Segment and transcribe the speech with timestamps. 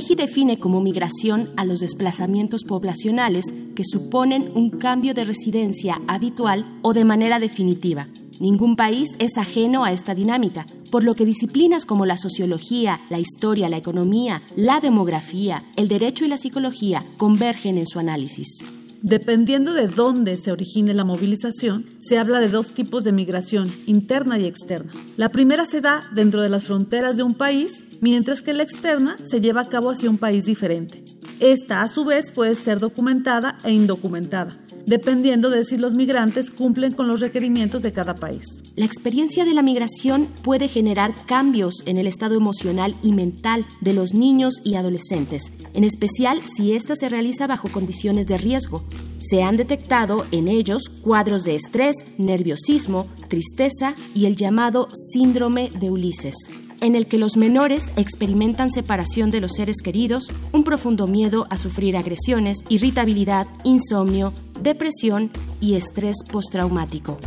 [0.04, 6.66] INEGI define como migración a los desplazamientos poblacionales que suponen un cambio de residencia habitual
[6.82, 8.10] o de manera definitiva.
[8.42, 13.20] Ningún país es ajeno a esta dinámica, por lo que disciplinas como la sociología, la
[13.20, 18.58] historia, la economía, la demografía, el derecho y la psicología convergen en su análisis.
[19.04, 24.40] Dependiendo de dónde se origine la movilización, se habla de dos tipos de migración, interna
[24.40, 24.94] y externa.
[25.18, 29.16] La primera se da dentro de las fronteras de un país, mientras que la externa
[29.24, 31.06] se lleva a cabo hacia un país diferente.
[31.40, 36.92] Esta, a su vez, puede ser documentada e indocumentada dependiendo de si los migrantes cumplen
[36.92, 38.44] con los requerimientos de cada país.
[38.76, 43.94] La experiencia de la migración puede generar cambios en el estado emocional y mental de
[43.94, 48.84] los niños y adolescentes, en especial si ésta se realiza bajo condiciones de riesgo.
[49.20, 55.92] Se han detectado en ellos cuadros de estrés, nerviosismo, tristeza y el llamado síndrome de
[55.92, 56.36] Ulises
[56.84, 61.58] en el que los menores experimentan separación de los seres queridos, un profundo miedo a
[61.58, 67.18] sufrir agresiones, irritabilidad, insomnio, depresión y estrés postraumático.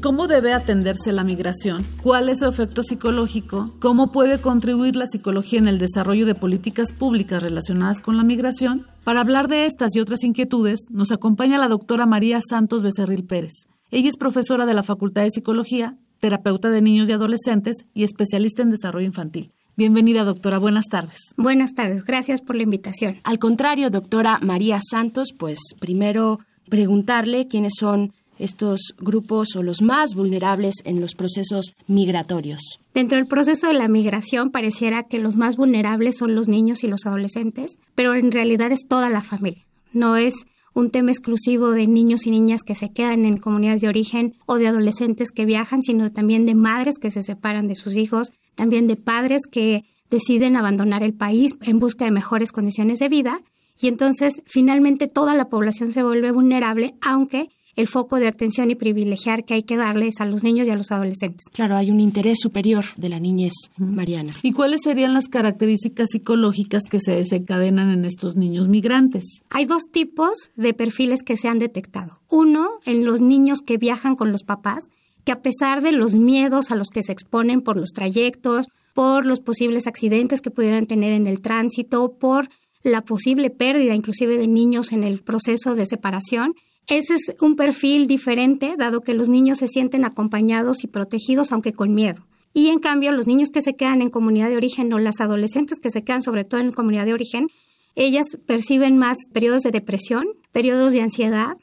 [0.00, 1.84] ¿Cómo debe atenderse la migración?
[2.02, 3.74] ¿Cuál es su efecto psicológico?
[3.78, 8.86] ¿Cómo puede contribuir la psicología en el desarrollo de políticas públicas relacionadas con la migración?
[9.04, 13.66] Para hablar de estas y otras inquietudes, nos acompaña la doctora María Santos Becerril Pérez.
[13.90, 18.62] Ella es profesora de la Facultad de Psicología, terapeuta de niños y adolescentes y especialista
[18.62, 19.52] en desarrollo infantil.
[19.76, 20.58] Bienvenida, doctora.
[20.58, 21.34] Buenas tardes.
[21.36, 22.04] Buenas tardes.
[22.04, 23.16] Gracias por la invitación.
[23.24, 26.38] Al contrario, doctora María Santos, pues primero
[26.68, 32.78] preguntarle quiénes son estos grupos o los más vulnerables en los procesos migratorios.
[32.94, 36.88] Dentro del proceso de la migración pareciera que los más vulnerables son los niños y
[36.88, 39.64] los adolescentes, pero en realidad es toda la familia.
[39.92, 40.34] No es
[40.76, 44.56] un tema exclusivo de niños y niñas que se quedan en comunidades de origen o
[44.56, 48.86] de adolescentes que viajan, sino también de madres que se separan de sus hijos, también
[48.86, 53.40] de padres que deciden abandonar el país en busca de mejores condiciones de vida.
[53.80, 58.74] Y entonces finalmente toda la población se vuelve vulnerable, aunque el foco de atención y
[58.74, 61.46] privilegiar que hay que darles a los niños y a los adolescentes.
[61.52, 64.32] Claro, hay un interés superior de la niñez, Mariana.
[64.42, 69.42] ¿Y cuáles serían las características psicológicas que se desencadenan en estos niños migrantes?
[69.50, 72.20] Hay dos tipos de perfiles que se han detectado.
[72.28, 74.88] Uno, en los niños que viajan con los papás,
[75.24, 79.26] que a pesar de los miedos a los que se exponen por los trayectos, por
[79.26, 82.48] los posibles accidentes que pudieran tener en el tránsito, por
[82.82, 86.54] la posible pérdida inclusive de niños en el proceso de separación,
[86.88, 91.72] ese es un perfil diferente, dado que los niños se sienten acompañados y protegidos, aunque
[91.72, 92.24] con miedo.
[92.54, 95.78] Y en cambio, los niños que se quedan en comunidad de origen o las adolescentes
[95.78, 97.48] que se quedan sobre todo en comunidad de origen,
[97.96, 101.56] ellas perciben más periodos de depresión, periodos de ansiedad,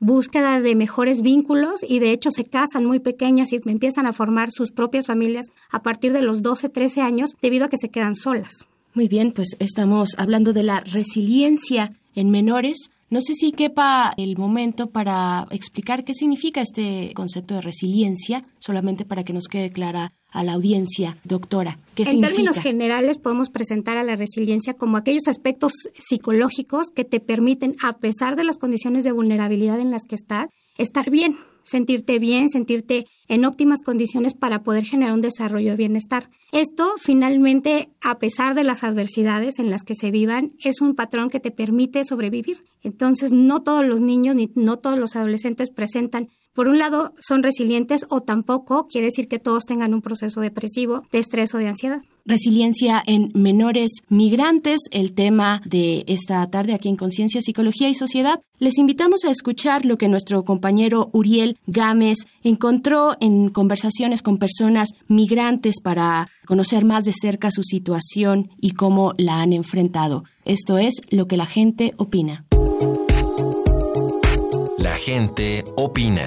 [0.00, 4.50] búsqueda de mejores vínculos y de hecho se casan muy pequeñas y empiezan a formar
[4.52, 8.14] sus propias familias a partir de los 12, 13 años debido a que se quedan
[8.14, 8.68] solas.
[8.94, 12.90] Muy bien, pues estamos hablando de la resiliencia en menores.
[13.10, 19.06] No sé si quepa el momento para explicar qué significa este concepto de resiliencia, solamente
[19.06, 21.78] para que nos quede clara a la audiencia, doctora.
[21.94, 27.20] ¿Qué en términos generales podemos presentar a la resiliencia como aquellos aspectos psicológicos que te
[27.20, 31.36] permiten, a pesar de las condiciones de vulnerabilidad en las que estás, estar bien,
[31.68, 36.30] sentirte bien, sentirte en óptimas condiciones para poder generar un desarrollo de bienestar.
[36.50, 41.28] Esto, finalmente, a pesar de las adversidades en las que se vivan, es un patrón
[41.28, 42.64] que te permite sobrevivir.
[42.82, 47.44] Entonces, no todos los niños ni no todos los adolescentes presentan por un lado, son
[47.44, 51.68] resilientes o tampoco quiere decir que todos tengan un proceso depresivo, de estrés o de
[51.68, 52.00] ansiedad.
[52.26, 58.40] Resiliencia en menores migrantes, el tema de esta tarde aquí en Conciencia, Psicología y Sociedad.
[58.58, 64.88] Les invitamos a escuchar lo que nuestro compañero Uriel Gámez encontró en conversaciones con personas
[65.06, 70.24] migrantes para conocer más de cerca su situación y cómo la han enfrentado.
[70.44, 72.46] Esto es lo que la gente opina.
[74.78, 76.24] La gente opina.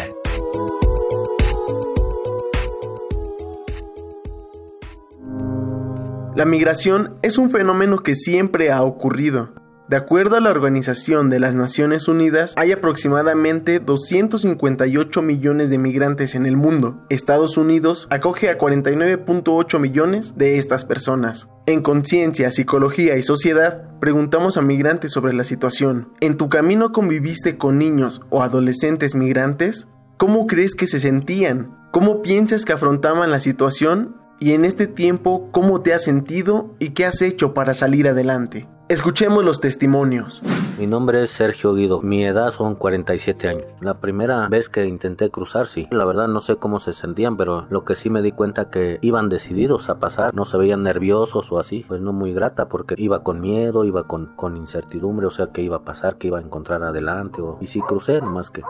[6.34, 9.50] La migración es un fenómeno que siempre ha ocurrido.
[9.90, 16.34] De acuerdo a la Organización de las Naciones Unidas, hay aproximadamente 258 millones de migrantes
[16.34, 17.06] en el mundo.
[17.10, 21.50] Estados Unidos acoge a 49.8 millones de estas personas.
[21.66, 26.14] En Conciencia, Psicología y Sociedad, preguntamos a migrantes sobre la situación.
[26.22, 29.90] ¿En tu camino conviviste con niños o adolescentes migrantes?
[30.16, 31.76] ¿Cómo crees que se sentían?
[31.92, 34.21] ¿Cómo piensas que afrontaban la situación?
[34.42, 38.68] Y en este tiempo cómo te has sentido y qué has hecho para salir adelante.
[38.90, 40.42] Escuchemos los testimonios.
[40.80, 42.02] Mi nombre es Sergio Guido.
[42.02, 43.66] Mi edad son 47 años.
[43.80, 45.88] La primera vez que intenté cruzar, sí.
[45.92, 48.98] La verdad no sé cómo se sentían, pero lo que sí me di cuenta que
[49.02, 50.34] iban decididos a pasar.
[50.34, 51.86] No se veían nerviosos o así.
[51.88, 55.78] Pues no muy grata porque iba con miedo, iba con, incertidumbre, o sea que iba
[55.78, 57.42] a pasar, que iba a encontrar adelante.
[57.42, 57.60] O...
[57.62, 58.64] Y sí crucé, nomás que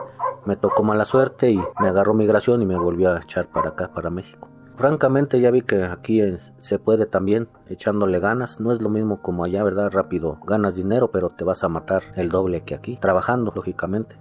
[0.46, 3.92] me tocó mala suerte y me agarró migración y me volvió a echar para acá,
[3.92, 4.51] para México.
[4.82, 6.22] Francamente ya vi que aquí
[6.58, 8.60] se puede también echándole ganas.
[8.60, 9.92] No es lo mismo como allá, ¿verdad?
[9.92, 14.16] Rápido ganas dinero, pero te vas a matar el doble que aquí, trabajando, lógicamente.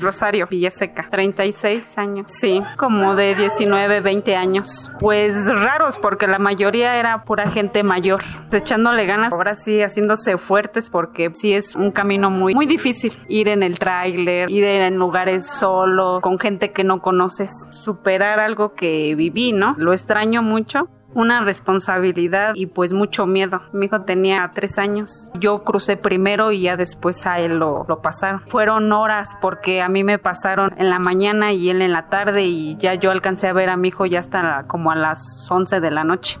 [0.00, 2.30] Rosario Villaseca, 36 años.
[2.30, 4.90] Sí, como de 19, 20 años.
[5.00, 8.22] Pues raros porque la mayoría era pura gente mayor,
[8.52, 13.48] echándole ganas, ahora sí haciéndose fuertes porque sí es un camino muy muy difícil ir
[13.48, 19.14] en el tráiler, ir en lugares solos, con gente que no conoces, superar algo que
[19.14, 19.74] viví, ¿no?
[19.78, 23.62] Lo extraño mucho una responsabilidad y pues mucho miedo.
[23.72, 25.30] Mi hijo tenía tres años.
[25.38, 28.40] Yo crucé primero y ya después a él lo, lo, pasaron.
[28.48, 32.42] Fueron horas porque a mí me pasaron en la mañana y él en la tarde
[32.42, 35.80] y ya yo alcancé a ver a mi hijo ya hasta como a las 11
[35.80, 36.38] de la noche.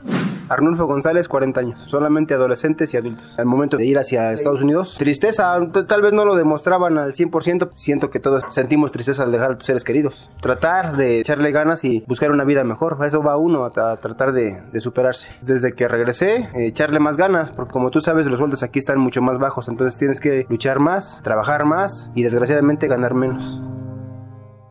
[0.48, 3.38] Arnulfo González, 40 años, solamente adolescentes y adultos.
[3.38, 7.70] Al momento de ir hacia Estados Unidos, tristeza, tal vez no lo demostraban al 100%,
[7.74, 10.30] siento que todos sentimos tristeza al dejar a tus seres queridos.
[10.40, 14.32] Tratar de echarle ganas y buscar una vida mejor, a eso va uno, a, tratar
[14.32, 15.30] de, superarse.
[15.42, 18.98] Desde que regresé, eh, echarle más ganas, porque como tú sabes, los sueldos aquí están
[18.98, 23.62] mucho más bajos, entonces tienes que luchar más, trabajar más y desgraciadamente ganar menos.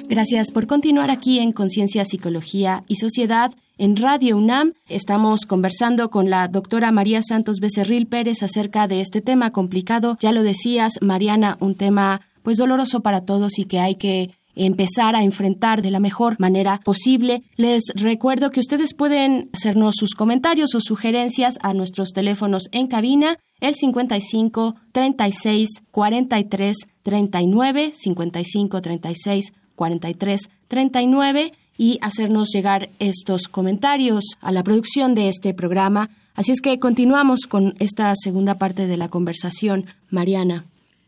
[0.09, 3.53] Gracias por continuar aquí en Conciencia, Psicología y Sociedad.
[3.79, 9.23] En Radio UNAM estamos conversando con la doctora María Santos Becerril Pérez acerca de este
[9.23, 10.17] tema complicado.
[10.21, 15.15] Ya lo decías, Mariana, un tema pues doloroso para todos y que hay que empezar
[15.15, 17.43] a enfrentar de la mejor manera posible.
[17.57, 23.39] Les recuerdo que ustedes pueden hacernos sus comentarios o sugerencias a nuestros teléfonos en cabina,
[23.61, 34.51] el 55 36 43 39, 55 36 43 39 y hacernos llegar estos comentarios a
[34.51, 36.11] la producción de este programa.
[36.35, 40.65] Así es que continuamos con esta segunda parte de la conversación, Mariana.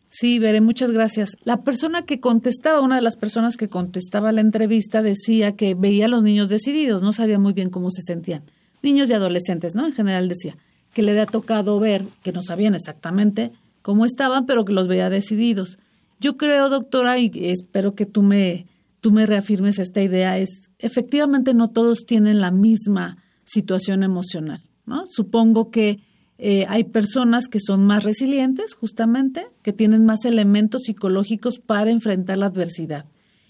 [0.08, 1.30] Sí, Veré, muchas gracias.
[1.44, 6.06] La persona que contestaba, una de las personas que contestaba la entrevista, decía que veía
[6.06, 8.42] a los niños decididos, no sabía muy bien cómo se sentían.
[8.82, 9.86] Niños y adolescentes, ¿no?
[9.86, 10.56] En general decía
[10.94, 15.10] que le había tocado ver, que no sabían exactamente cómo estaban, pero que los veía
[15.10, 15.78] decididos.
[16.20, 18.66] Yo creo, doctora, y espero que tú me,
[19.00, 25.04] tú me reafirmes esta idea, es efectivamente no todos tienen la misma situación emocional, ¿no?
[25.06, 26.00] Supongo que
[26.38, 32.38] eh, hay personas que son más resilientes, justamente, que tienen más elementos psicológicos para enfrentar
[32.38, 33.06] la adversidad.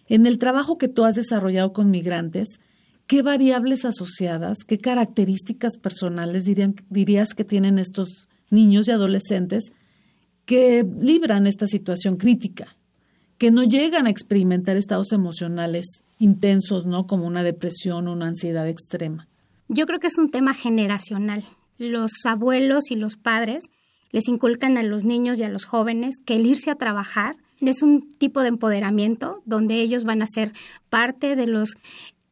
[0.09, 2.61] En el trabajo que tú has desarrollado con migrantes,
[3.07, 6.47] ¿qué variables asociadas, qué características personales
[6.89, 9.73] dirías que tienen estos niños y adolescentes
[10.47, 12.79] que libran esta situación crítica,
[13.37, 17.07] que no llegan a experimentar estados emocionales intensos, ¿no?
[17.07, 19.29] Como una depresión o una ansiedad extrema.
[19.69, 21.45] Yo creo que es un tema generacional.
[21.79, 23.65] Los abuelos y los padres
[24.11, 27.83] les inculcan a los niños y a los jóvenes que el irse a trabajar es
[27.83, 30.53] un tipo de empoderamiento donde ellos van a ser
[30.91, 31.71] parte de los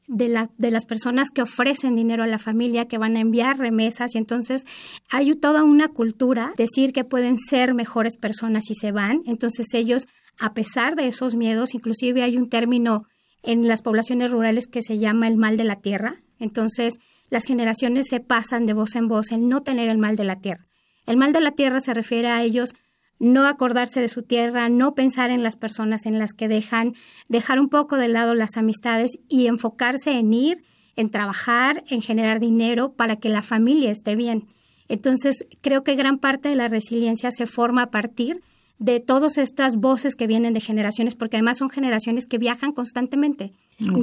[0.07, 3.59] de, la, de las personas que ofrecen dinero a la familia, que van a enviar
[3.59, 4.15] remesas.
[4.15, 4.65] Y entonces
[5.11, 10.07] hay toda una cultura, decir que pueden ser mejores personas si se van, entonces ellos,
[10.39, 13.05] a pesar de esos miedos, inclusive hay un término
[13.43, 16.95] en las poblaciones rurales que se llama el mal de la tierra, entonces
[17.31, 20.37] las generaciones se pasan de voz en voz en no tener el mal de la
[20.37, 20.67] tierra.
[21.07, 22.75] El mal de la tierra se refiere a ellos
[23.19, 26.95] no acordarse de su tierra, no pensar en las personas en las que dejan,
[27.29, 30.63] dejar un poco de lado las amistades y enfocarse en ir,
[30.97, 34.47] en trabajar, en generar dinero para que la familia esté bien.
[34.89, 38.43] Entonces, creo que gran parte de la resiliencia se forma a partir
[38.79, 43.53] de todas estas voces que vienen de generaciones, porque además son generaciones que viajan constantemente.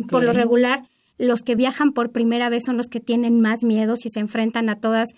[0.09, 0.83] Por lo regular,
[1.17, 4.69] los que viajan por primera vez son los que tienen más miedos y se enfrentan
[4.69, 5.09] a todas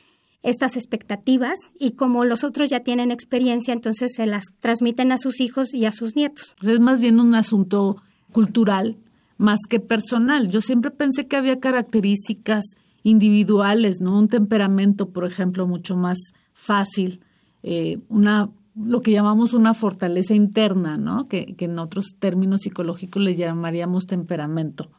[0.44, 5.42] estas expectativas y como los otros ya tienen experiencia, entonces se las transmiten a sus
[5.42, 6.56] hijos y a sus nietos.
[6.62, 7.98] Es más bien un asunto
[8.32, 8.98] cultural
[9.38, 10.50] más que personal.
[10.50, 12.64] Yo siempre pensé que había características
[13.04, 14.18] individuales, ¿no?
[14.18, 16.18] Un temperamento, por ejemplo, mucho más
[16.54, 17.22] fácil,
[17.64, 21.28] eh, una lo que llamamos una fortaleza interna, ¿no?
[21.28, 24.90] Que, en otros términos psicológicos le llamaríamos temperamento.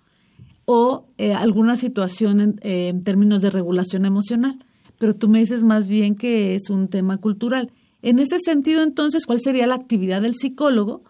[0.67, 4.59] O eh, alguna situación eh, en términos de regulación emocional
[4.99, 7.71] pero tú me dices más bien que es un tema cultural.
[8.03, 11.03] En ese sentido, entonces, ¿cuál sería la actividad del psicólogo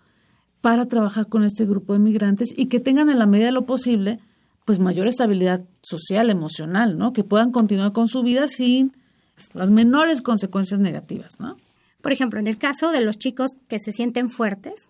[0.60, 3.66] para trabajar con este grupo de migrantes y que tengan en la medida de lo
[3.66, 4.18] posible,
[4.64, 7.12] pues mayor estabilidad social, emocional, ¿no?
[7.12, 8.92] Que puedan continuar con su vida sin
[9.52, 11.56] las menores consecuencias negativas, ¿no?
[12.02, 14.88] Por ejemplo, en el caso de los chicos que se sienten fuertes,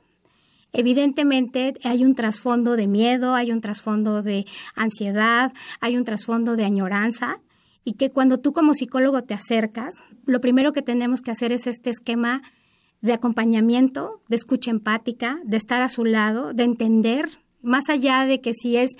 [0.73, 6.65] evidentemente hay un trasfondo de miedo, hay un trasfondo de ansiedad, hay un trasfondo de
[6.65, 7.41] añoranza
[7.85, 9.95] y que cuando tú como psicólogo te acercas,
[10.25, 12.43] lo primero que tenemos que hacer es este esquema
[13.01, 17.29] de acompañamiento, de escucha empática, de estar a su lado, de entender,
[17.63, 18.91] más allá de que si es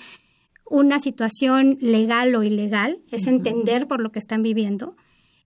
[0.69, 4.95] una situación legal o ilegal, es entender por lo que están viviendo.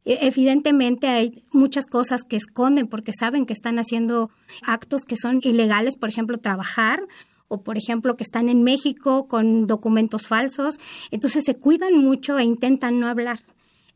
[0.06, 4.30] E, evidentemente hay muchas cosas que esconden porque saben que están haciendo
[4.66, 7.02] actos que son ilegales, por ejemplo, trabajar
[7.48, 10.80] o por ejemplo que están en México con documentos falsos,
[11.12, 13.40] entonces se cuidan mucho e intentan no hablar.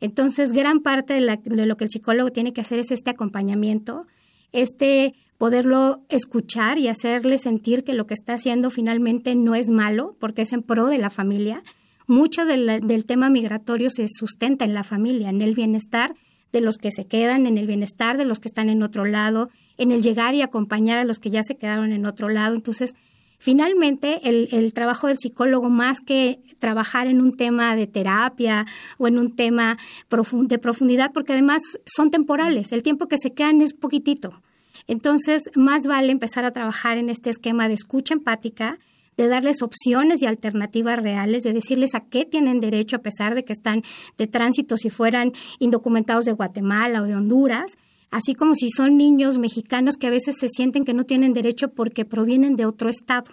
[0.02, 4.08] Entonces, gran parte de, lo que el psicólogo tiene que hacer es este acompañamiento,
[4.52, 10.16] este poderlo escuchar y hacerle sentir que lo que está haciendo finalmente no es malo,
[10.20, 11.64] porque es en pro de la familia.
[12.08, 16.16] Mucho del, del tema migratorio se sustenta en la familia, en el bienestar
[16.52, 19.50] de los que se quedan, en el bienestar de los que están en otro lado,
[19.78, 22.56] en el llegar y acompañar a los que ya se quedaron en otro lado.
[22.56, 22.96] Entonces,
[23.38, 28.66] Finalmente, el, trabajo del psicólogo, más que trabajar en un tema de terapia
[28.98, 29.78] o en un tema
[30.10, 34.42] de profundidad, porque además son temporales, el tiempo que se quedan es poquitito.
[34.88, 38.80] Entonces, más vale empezar a trabajar en este esquema de escucha empática,
[39.18, 43.46] de darles opciones y alternativas reales, de decirles a qué tienen derecho a pesar de
[43.46, 43.82] que están
[44.18, 47.78] de tránsito si fueran indocumentados de Guatemala o de Honduras,
[48.12, 51.70] así como si son niños mexicanos que a veces se sienten que no tienen derecho
[51.70, 53.32] porque provienen de otro estado.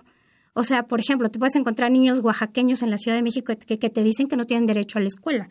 [0.54, 3.76] O sea, por ejemplo, te puedes encontrar niños oaxaqueños en la Ciudad de México que,
[3.76, 5.48] te dicen que no tienen derecho a la escuela,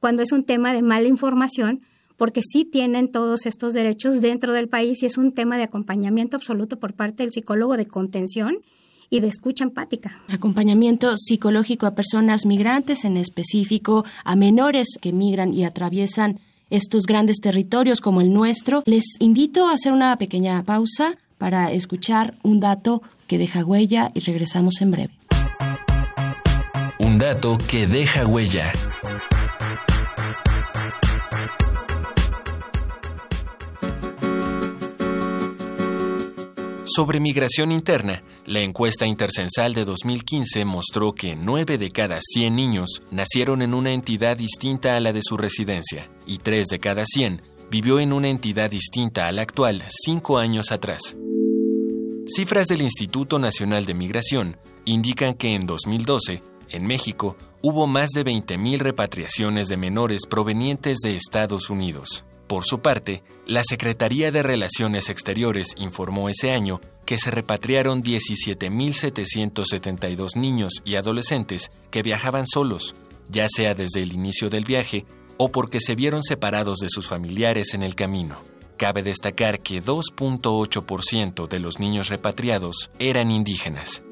[0.00, 1.82] cuando es un tema de mala información,
[2.16, 6.36] porque sí tienen todos estos derechos dentro del país y es un tema de acompañamiento
[6.36, 8.58] absoluto por parte del psicólogo de contención
[9.10, 10.20] y de escucha empática.
[10.28, 17.40] Acompañamiento psicológico a personas migrantes, en específico a menores que migran y atraviesan estos grandes
[17.40, 18.82] territorios como el nuestro.
[18.86, 24.20] Les invito a hacer una pequeña pausa para escuchar un dato que deja huella y
[24.20, 25.14] regresamos en breve.
[26.98, 28.72] Un dato que deja huella.
[36.84, 43.02] Sobre migración interna, la encuesta intercensal de 2015 mostró que 9 de cada 100 niños
[43.10, 47.42] nacieron en una entidad distinta a la de su residencia y 3 de cada 100
[47.70, 51.14] vivió en una entidad distinta a la actual 5 años atrás.
[52.26, 58.24] Cifras del Instituto Nacional de Migración indican que en 2012, en México, hubo más de
[58.24, 62.24] 20.000 repatriaciones de menores provenientes de Estados Unidos.
[62.48, 70.34] Por su parte, la Secretaría de Relaciones Exteriores informó ese año que se repatriaron 17.772
[70.34, 72.94] niños y adolescentes que viajaban solos,
[73.28, 75.04] ya sea desde el inicio del viaje
[75.36, 78.40] o porque se vieron separados de sus familiares en el camino.
[78.78, 84.02] Cabe destacar que 2.8% de los niños repatriados eran indígenas.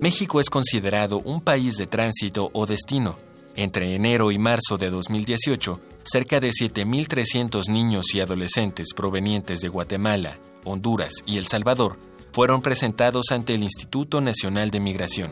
[0.00, 3.18] México es considerado un país de tránsito o destino.
[3.60, 10.38] Entre enero y marzo de 2018, cerca de 7.300 niños y adolescentes provenientes de Guatemala,
[10.64, 11.98] Honduras y El Salvador
[12.32, 15.30] fueron presentados ante el Instituto Nacional de Migración.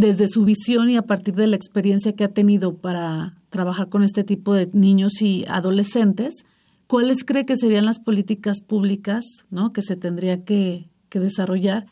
[0.00, 4.02] desde su visión y a partir de la experiencia que ha tenido para trabajar con
[4.02, 6.44] este tipo de niños y adolescentes,
[6.86, 9.72] ¿cuáles cree que serían las políticas públicas ¿no?
[9.72, 11.86] que se tendría que, que desarrollar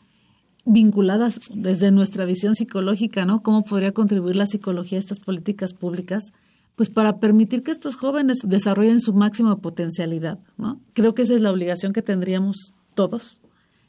[0.65, 3.41] vinculadas desde nuestra visión psicológica, ¿no?
[3.41, 6.31] ¿Cómo podría contribuir la psicología a estas políticas públicas
[6.75, 10.79] pues para permitir que estos jóvenes desarrollen su máxima potencialidad, ¿no?
[10.93, 13.41] Creo que esa es la obligación que tendríamos todos,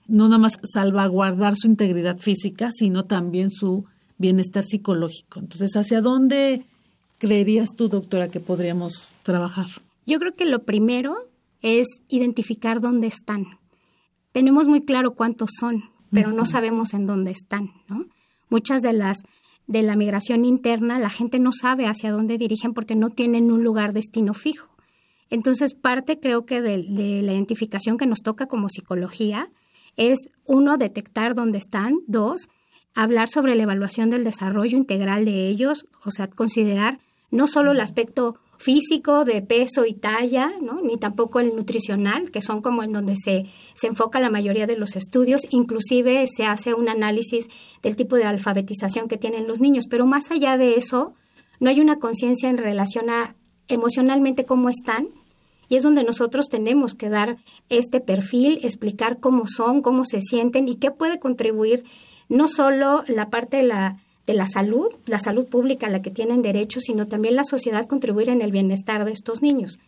[0.08, 3.84] no nada más salvaguardar su integridad física, sino también su
[4.20, 5.40] bienestar psicológico.
[5.40, 6.62] Entonces, ¿hacia dónde
[7.18, 9.66] creerías tú, doctora, que podríamos trabajar?
[10.06, 11.16] Yo creo que lo primero
[11.62, 13.46] es identificar dónde están.
[14.32, 18.04] Tenemos muy claro cuántos son, pero no sabemos en dónde están, ¿no?
[18.50, 19.18] Muchas de las
[19.66, 23.62] de la migración interna, la gente no sabe hacia dónde dirigen porque no tienen un
[23.62, 24.68] lugar destino fijo.
[25.30, 26.78] Entonces, parte creo que de,
[27.22, 29.48] la identificación que nos toca como psicología
[29.96, 32.48] es, uno, detectar dónde están, dos,
[32.94, 36.98] hablar sobre la evaluación del desarrollo integral de ellos, o sea, considerar
[37.30, 40.82] no solo el aspecto físico, de peso y talla, ¿no?
[40.82, 44.76] ni tampoco el nutricional, que son como en donde se, se enfoca la mayoría de
[44.76, 45.40] los estudios.
[45.50, 47.48] Inclusive se hace un análisis
[47.82, 49.86] del tipo de alfabetización que tienen los niños.
[49.88, 51.14] Pero más allá de eso,
[51.58, 53.34] no hay una conciencia en relación a
[53.66, 55.08] emocionalmente cómo están.
[55.70, 57.38] Y es donde nosotros tenemos que dar
[57.70, 61.84] este perfil, explicar cómo son, cómo se sienten y qué puede contribuir
[62.30, 63.96] no solo la parte de la
[64.30, 67.88] de la salud, la salud pública a la que tienen derecho, sino también la sociedad
[67.88, 69.80] contribuir en el bienestar de estos niños.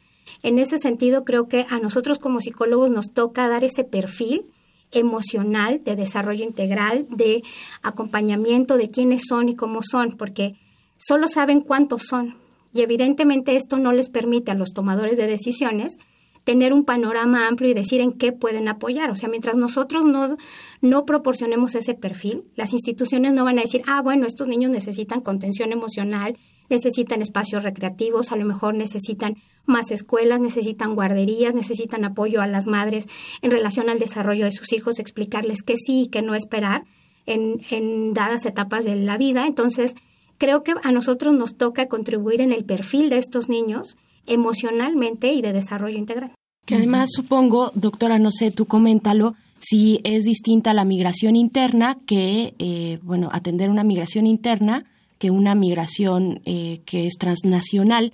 [0.43, 4.47] En ese sentido, creo que a nosotros como psicólogos nos toca dar ese perfil
[4.91, 7.43] emocional de desarrollo integral, de
[7.83, 10.57] acompañamiento de quiénes son y cómo son, porque
[10.99, 12.37] solo saben cuántos son.
[12.75, 15.99] Y evidentemente esto no les permite a los tomadores de decisiones
[16.45, 19.11] tener un panorama amplio y decir en qué pueden apoyar.
[19.11, 20.37] O sea, mientras nosotros no,
[20.81, 25.21] no proporcionemos ese perfil, las instituciones no van a decir, ah, bueno, estos niños necesitan
[25.21, 26.37] contención emocional,
[26.69, 32.67] necesitan espacios recreativos, a lo mejor necesitan más escuelas, necesitan guarderías, necesitan apoyo a las
[32.67, 33.07] madres
[33.43, 36.85] en relación al desarrollo de sus hijos, explicarles qué sí y qué no esperar
[37.27, 39.47] en, en dadas etapas de la vida.
[39.47, 39.95] Entonces,
[40.39, 45.43] creo que a nosotros nos toca contribuir en el perfil de estos niños emocionalmente y
[45.43, 46.33] de desarrollo integral.
[46.67, 52.55] Que además supongo, doctora, no sé, tú coméntalo, si es distinta la migración interna que,
[52.59, 54.85] eh, bueno, atender una migración interna
[55.19, 58.13] que una migración eh, que es transnacional.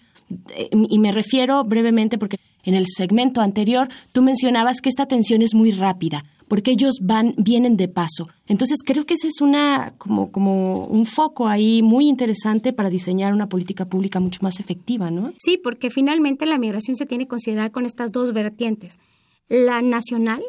[0.55, 5.41] Eh, y me refiero brevemente porque en el segmento anterior tú mencionabas que esta atención
[5.41, 8.29] es muy rápida porque ellos van, vienen de paso.
[8.47, 13.33] Entonces creo que ese es una, como, como un foco ahí muy interesante para diseñar
[13.33, 15.33] una política pública mucho más efectiva, ¿no?
[15.39, 18.99] Sí, porque finalmente la migración se tiene que considerar con estas dos vertientes.
[19.49, 20.43] La nacional,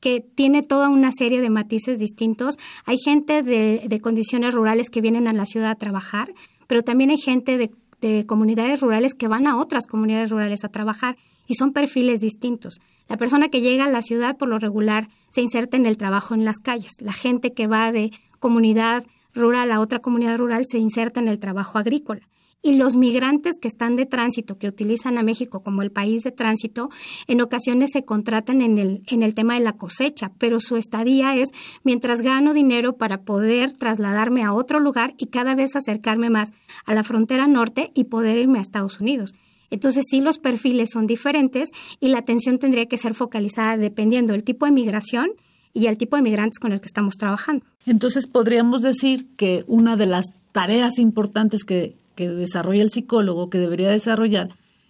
[0.00, 2.56] que tiene toda una serie de matices distintos.
[2.84, 6.32] Hay gente de, de condiciones rurales que vienen a la ciudad a trabajar,
[6.66, 10.68] pero también hay gente de, de comunidades rurales que van a otras comunidades rurales a
[10.68, 12.80] trabajar y son perfiles distintos.
[13.08, 16.34] La persona que llega a la ciudad por lo regular se inserta en el trabajo
[16.34, 16.92] en las calles.
[17.00, 21.38] La gente que va de comunidad rural a otra comunidad rural se inserta en el
[21.38, 22.28] trabajo agrícola.
[22.60, 26.32] Y los migrantes que están de tránsito, que utilizan a México como el país de
[26.32, 26.90] tránsito,
[27.28, 31.50] en ocasiones se contratan en el, tema de la cosecha, pero su estadía es
[31.84, 36.52] mientras gano dinero para poder trasladarme a otro lugar y cada vez acercarme más
[36.84, 39.34] a la frontera norte y poder irme a Estados Unidos.
[39.70, 44.44] Entonces sí los perfiles son diferentes y la atención tendría que ser focalizada dependiendo del
[44.44, 45.30] tipo de migración
[45.74, 47.64] y al tipo de migrantes con el que estamos trabajando.
[47.86, 53.58] Entonces podríamos decir que una de las tareas importantes que, que desarrolla el psicólogo, que
[53.58, 54.48] debería desarrollar,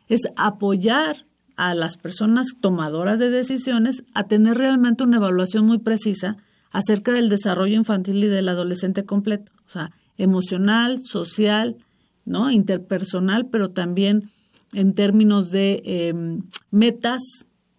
[0.08, 6.36] es apoyar a las personas tomadoras de decisiones a tener realmente una evaluación muy precisa
[6.70, 11.76] acerca del desarrollo infantil y del adolescente completo, o sea, emocional, social,
[12.24, 12.50] ¿no?
[12.50, 14.30] interpersonal, pero también
[14.72, 17.22] en términos de em, metas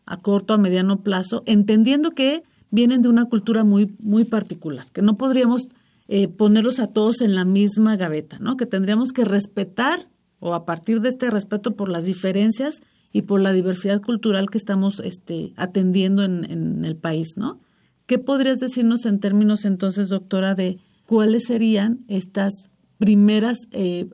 [0.06, 5.02] a corto, a mediano plazo, entendiendo que vienen de una cultura muy, muy particular, que
[5.02, 5.68] no podríamos
[6.08, 8.58] eh, ponerlos a todos en la misma gaveta, ¿no?
[8.58, 13.42] Que tendríamos que respetar o a partir de este respeto por las diferencias y por
[13.42, 17.60] la diversidad cultural que estamos este, atendiendo en, en el país, ¿no?
[18.08, 24.10] ¿Qué podrías decirnos en términos entonces, doctora, de cuáles serían estas primeras, eh,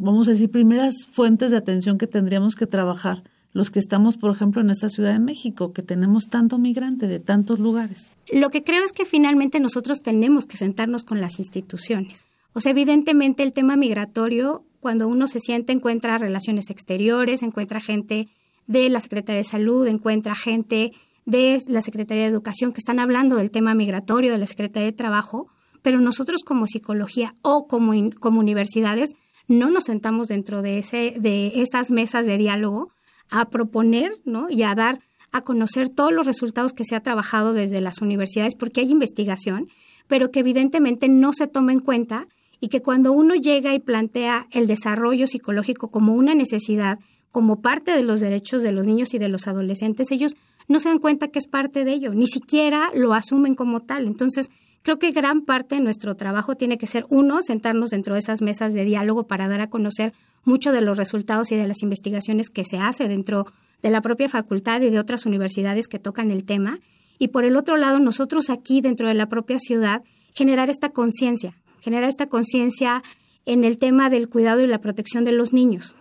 [0.00, 4.30] vamos a decir, primeras fuentes de atención que tendríamos que trabajar los que estamos, por
[4.30, 8.12] ejemplo, en esta Ciudad de México, que tenemos tanto migrante de tantos lugares.
[8.32, 12.26] Lo que creo es que finalmente nosotros tenemos que sentarnos con las instituciones.
[12.52, 18.28] O sea, evidentemente el tema migratorio, cuando uno se siente, encuentra relaciones exteriores, encuentra gente
[18.66, 20.92] de la Secretaría de Salud, encuentra gente
[21.26, 24.96] de la Secretaría de Educación que están hablando del tema migratorio, de la Secretaría de
[24.96, 25.48] Trabajo,
[25.82, 29.10] pero nosotros como psicología o como, como universidades
[29.50, 32.92] no nos sentamos dentro de, ese, de esas mesas de diálogo
[33.30, 34.48] a proponer ¿no?
[34.48, 35.00] y a dar
[35.32, 39.68] a conocer todos los resultados que se ha trabajado desde las universidades, porque hay investigación,
[40.06, 42.28] pero que evidentemente no se toma en cuenta
[42.60, 47.00] y que cuando uno llega y plantea el desarrollo psicológico como una necesidad,
[47.32, 50.36] como parte de los derechos de los niños y de los adolescentes, ellos
[50.68, 54.06] no se dan cuenta que es parte de ello, ni siquiera lo asumen como tal.
[54.06, 54.48] Entonces,
[54.82, 58.42] creo que gran parte de nuestro trabajo tiene que ser, uno, sentarnos dentro de esas
[58.42, 60.12] mesas de diálogo para dar a conocer
[60.44, 63.46] mucho de los resultados y de las investigaciones que se hace dentro
[63.82, 66.80] de la propia facultad y de otras universidades que tocan el tema.
[67.18, 71.54] Y por el otro lado, nosotros aquí dentro de la propia ciudad, generar esta conciencia,
[71.80, 73.02] generar esta conciencia
[73.46, 75.96] en el tema del cuidado y la protección de los niños.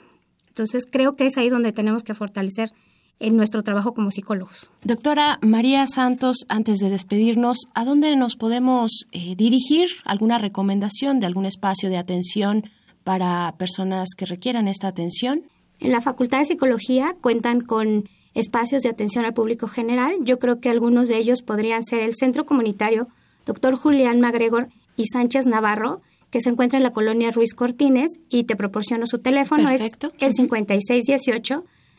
[0.48, 2.72] Entonces, creo que es ahí donde tenemos que fortalecer
[3.20, 4.70] en nuestro trabajo como psicólogos.
[4.84, 9.90] Doctora María Santos, antes de despedirnos, ¿a dónde nos podemos eh, dirigir?
[10.06, 12.70] ¿Alguna recomendación de algún espacio de atención
[13.04, 15.44] para personas que requieran esta atención?
[15.80, 20.14] En la Facultad de Psicología cuentan con espacios de atención al público general.
[20.22, 23.08] Yo creo que algunos de ellos podrían ser el Centro Comunitario
[23.46, 23.76] Dr.
[23.76, 28.56] Julián Magregor y Sánchez Navarro, que se encuentra en la colonia Ruiz Cortines y te
[28.56, 30.12] proporciono su teléfono, Perfecto.
[30.20, 30.36] es el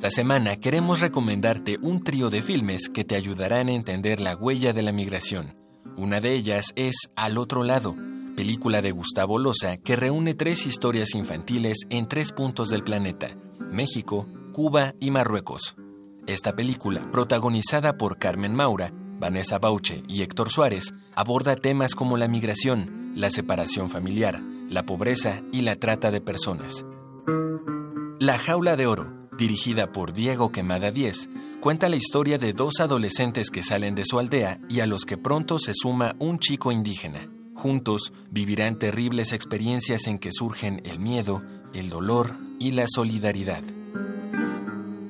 [0.02, 4.72] Esta semana queremos recomendarte un trío de filmes que te ayudarán a entender la huella
[4.72, 5.56] de la migración.
[5.96, 7.94] Una de ellas es Al otro lado,
[8.34, 13.28] película de Gustavo Loza que reúne tres historias infantiles en tres puntos del planeta,
[13.70, 15.76] México, Cuba y Marruecos.
[16.26, 22.26] Esta película, protagonizada por Carmen Maura, Vanessa Bauche y Héctor Suárez, aborda temas como la
[22.26, 26.84] migración, la separación familiar, la pobreza y la trata de personas.
[28.18, 31.28] La jaula de oro, dirigida por Diego Quemada 10,
[31.60, 35.16] cuenta la historia de dos adolescentes que salen de su aldea y a los que
[35.16, 37.28] pronto se suma un chico indígena.
[37.56, 41.42] Juntos vivirán terribles experiencias en que surgen el miedo,
[41.74, 43.64] el dolor y la solidaridad.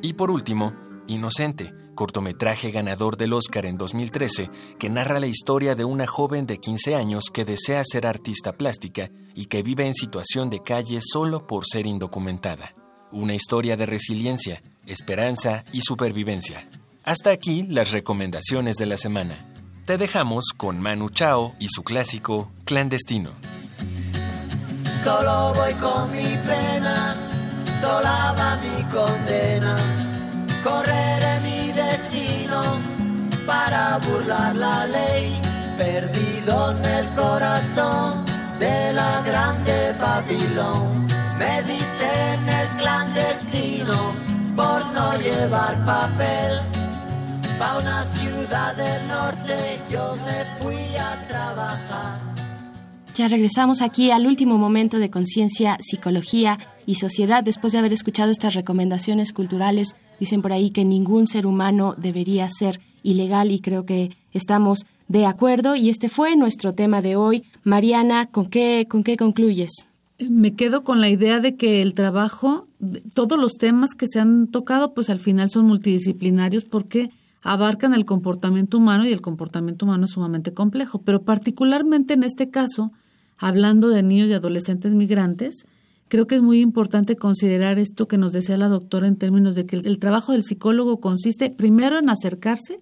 [0.01, 0.73] Y por último,
[1.09, 6.57] Inocente, cortometraje ganador del Oscar en 2013, que narra la historia de una joven de
[6.57, 11.47] 15 años que desea ser artista plástica y que vive en situación de calle solo
[11.47, 12.75] por ser indocumentada.
[13.13, 16.67] Una historia de resiliencia, esperanza y supervivencia.
[17.05, 19.37] Hasta aquí las recomendaciones de la semana.
[19.85, 23.33] Te dejamos con Manu Chao y su clásico Clandestino.
[25.05, 27.15] Solo voy con mi pena,
[27.83, 29.77] sola va mi condena.
[30.65, 32.63] Correré mi destino
[33.47, 35.39] para burlar la ley,
[35.77, 38.25] perdido en el corazón
[38.59, 41.12] de la grande Babilón.
[41.39, 44.13] Me dicen el clandestino
[44.55, 46.59] por no llevar papel.
[47.59, 52.21] Pa' una ciudad del norte yo me fui a trabajar.
[53.15, 58.31] Ya regresamos aquí al último momento de conciencia, psicología y sociedad después de haber escuchado
[58.31, 59.97] estas recomendaciones culturales.
[60.19, 65.27] Dicen por ahí que ningún ser humano debería ser ilegal y creo que estamos de
[65.27, 67.45] acuerdo y este fue nuestro tema de hoy.
[67.65, 69.87] Mariana, ¿con qué, con qué concluyes?
[70.31, 72.69] Me quedo con la idea de que el trabajo,
[73.15, 77.11] todos los temas que se han tocado, pues al final son multidisciplinarios porque
[77.43, 81.03] abarcan el comportamiento humano y el comportamiento humano es sumamente complejo.
[81.03, 82.93] Pero particularmente en este caso,
[83.37, 85.67] hablando de niños y adolescentes migrantes,
[86.09, 89.67] creo que es muy importante considerar esto que nos decía la doctora en términos de
[89.67, 92.81] que el, trabajo del psicólogo consiste primero en acercarse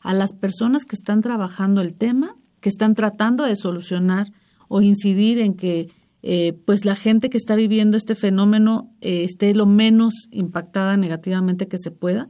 [0.00, 4.32] a las personas que están trabajando el tema, que están tratando de solucionar
[4.68, 5.90] o incidir en que
[6.22, 11.66] eh, pues la gente que está viviendo este fenómeno eh, esté lo menos impactada negativamente
[11.66, 12.28] que se pueda.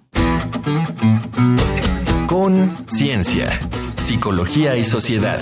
[2.27, 3.49] Con Ciencia,
[3.97, 5.41] Psicología y Sociedad.